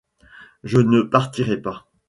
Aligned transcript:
Je 0.63 0.77
ne 0.79 1.03
partirai 1.03 1.57
pas. 1.61 1.85